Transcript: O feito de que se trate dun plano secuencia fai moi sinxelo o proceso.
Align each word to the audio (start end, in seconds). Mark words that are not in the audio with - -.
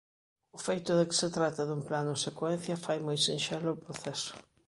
O 0.55 0.57
feito 0.67 0.91
de 0.99 1.07
que 1.09 1.19
se 1.21 1.27
trate 1.37 1.61
dun 1.65 1.81
plano 1.89 2.13
secuencia 2.25 2.81
fai 2.85 2.97
moi 3.07 3.17
sinxelo 3.27 3.69
o 3.71 3.81
proceso. 3.83 4.33